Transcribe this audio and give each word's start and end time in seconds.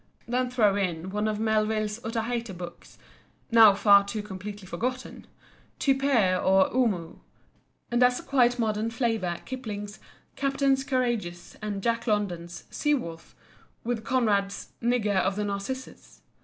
Then 0.27 0.49
throw 0.49 0.75
in 0.77 1.11
one 1.11 1.27
of 1.27 1.39
Melville's 1.39 2.03
Otaheite 2.03 2.57
books—now 2.57 3.75
far 3.75 4.03
too 4.03 4.23
completely 4.23 4.65
forgotten—"Typee" 4.67 6.43
or 6.43 6.71
"Omoo," 6.73 7.19
and 7.91 8.01
as 8.01 8.19
a 8.19 8.23
quite 8.23 8.57
modern 8.57 8.89
flavour 8.89 9.39
Kipling's 9.45 9.99
"Captains 10.35 10.83
Courageous" 10.83 11.55
and 11.61 11.83
Jack 11.83 12.07
London's 12.07 12.63
"Sea 12.71 12.95
Wolf," 12.95 13.35
with 13.83 14.03
Conrad's 14.03 14.69
"Nigger 14.81 15.17
of 15.17 15.35
the 15.35 15.45
Narcissus." 15.45 16.21